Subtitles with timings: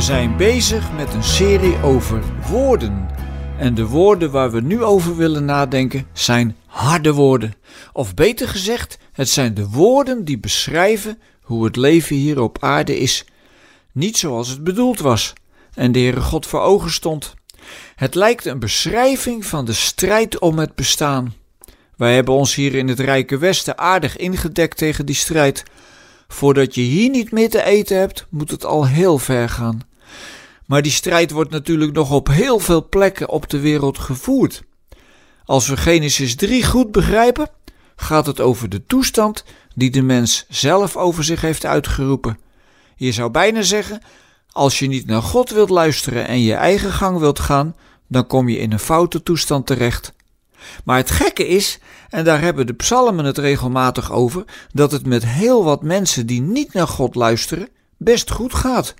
[0.00, 3.08] We zijn bezig met een serie over woorden.
[3.58, 7.54] En de woorden waar we nu over willen nadenken zijn harde woorden.
[7.92, 12.98] Of beter gezegd, het zijn de woorden die beschrijven hoe het leven hier op aarde
[12.98, 13.24] is.
[13.92, 15.32] Niet zoals het bedoeld was
[15.74, 17.34] en de Heere God voor ogen stond.
[17.94, 21.34] Het lijkt een beschrijving van de strijd om het bestaan.
[21.96, 25.62] Wij hebben ons hier in het Rijke Westen aardig ingedekt tegen die strijd.
[26.28, 29.88] Voordat je hier niet meer te eten hebt, moet het al heel ver gaan.
[30.66, 34.62] Maar die strijd wordt natuurlijk nog op heel veel plekken op de wereld gevoerd.
[35.44, 37.50] Als we Genesis 3 goed begrijpen,
[37.96, 42.38] gaat het over de toestand die de mens zelf over zich heeft uitgeroepen.
[42.96, 44.02] Je zou bijna zeggen:
[44.50, 47.76] als je niet naar God wilt luisteren en je eigen gang wilt gaan,
[48.08, 50.12] dan kom je in een foute toestand terecht.
[50.84, 55.26] Maar het gekke is, en daar hebben de psalmen het regelmatig over, dat het met
[55.26, 58.94] heel wat mensen die niet naar God luisteren best goed gaat.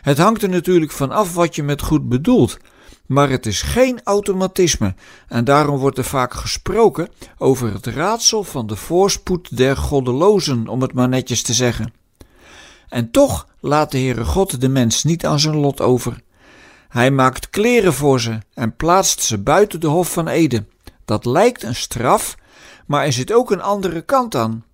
[0.00, 2.58] Het hangt er natuurlijk van af wat je met goed bedoelt,
[3.06, 4.94] maar het is geen automatisme
[5.28, 10.82] en daarom wordt er vaak gesproken over het raadsel van de voorspoed der goddelozen, om
[10.82, 11.92] het maar netjes te zeggen.
[12.88, 16.20] En toch laat de Heere God de mens niet aan zijn lot over.
[16.88, 20.68] Hij maakt kleren voor ze en plaatst ze buiten de Hof van Eden.
[21.04, 22.36] Dat lijkt een straf,
[22.86, 24.64] maar er zit ook een andere kant aan.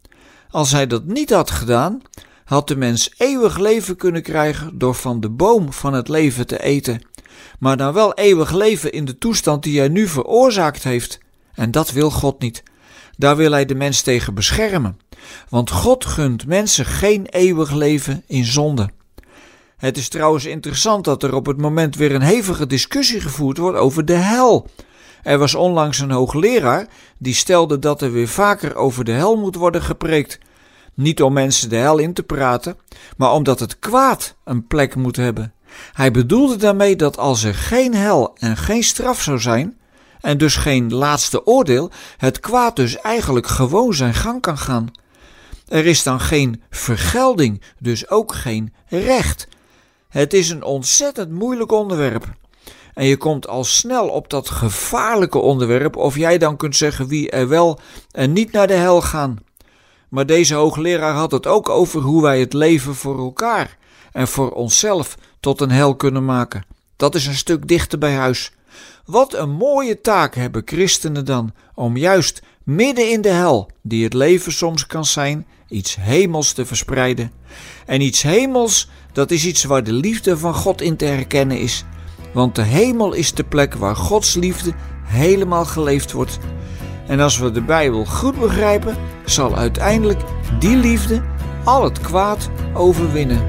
[0.50, 2.02] Als hij dat niet had gedaan,
[2.50, 6.62] had de mens eeuwig leven kunnen krijgen door van de boom van het leven te
[6.62, 7.00] eten,
[7.58, 11.18] maar dan wel eeuwig leven in de toestand die hij nu veroorzaakt heeft.
[11.54, 12.62] En dat wil God niet.
[13.16, 14.98] Daar wil hij de mens tegen beschermen,
[15.48, 18.90] want God gunt mensen geen eeuwig leven in zonde.
[19.76, 23.78] Het is trouwens interessant dat er op het moment weer een hevige discussie gevoerd wordt
[23.78, 24.66] over de hel.
[25.22, 26.86] Er was onlangs een hoogleraar
[27.18, 30.38] die stelde dat er weer vaker over de hel moet worden gepreekt.
[31.00, 32.78] Niet om mensen de hel in te praten,
[33.16, 35.52] maar omdat het kwaad een plek moet hebben.
[35.92, 39.78] Hij bedoelde daarmee dat als er geen hel en geen straf zou zijn,
[40.20, 44.90] en dus geen laatste oordeel, het kwaad dus eigenlijk gewoon zijn gang kan gaan.
[45.68, 49.48] Er is dan geen vergelding, dus ook geen recht.
[50.08, 52.24] Het is een ontzettend moeilijk onderwerp.
[52.94, 57.30] En je komt al snel op dat gevaarlijke onderwerp of jij dan kunt zeggen wie
[57.30, 57.78] er wel
[58.10, 59.38] en niet naar de hel gaan.
[60.10, 63.78] Maar deze hoogleraar had het ook over hoe wij het leven voor elkaar
[64.12, 66.64] en voor onszelf tot een hel kunnen maken.
[66.96, 68.52] Dat is een stuk dichter bij huis.
[69.04, 74.14] Wat een mooie taak hebben christenen dan om juist midden in de hel, die het
[74.14, 77.32] leven soms kan zijn, iets hemels te verspreiden.
[77.86, 81.84] En iets hemels, dat is iets waar de liefde van God in te herkennen is.
[82.32, 84.72] Want de hemel is de plek waar Gods liefde
[85.04, 86.38] helemaal geleefd wordt.
[87.10, 90.20] En als we de Bijbel goed begrijpen, zal uiteindelijk
[90.58, 91.22] die liefde
[91.64, 93.40] al het kwaad overwinnen.